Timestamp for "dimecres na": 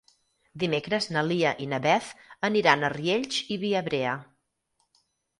0.61-1.21